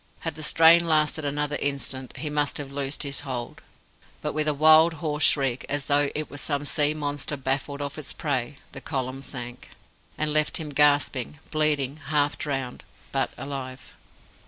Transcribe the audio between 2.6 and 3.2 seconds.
loosed his